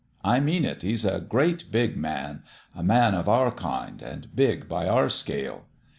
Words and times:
I 0.23 0.39
mean 0.39 0.65
it: 0.65 0.81
he's 0.81 1.05
a 1.05 1.19
great 1.21 1.65
big 1.71 1.95
man 1.95 2.41
a 2.75 2.81
man 2.81 3.13
of 3.13 3.29
our 3.29 3.51
kind, 3.51 4.01
and 4.01 4.35
big 4.35 4.67
by 4.67 4.89
our 4.89 5.09
scale. 5.09 5.65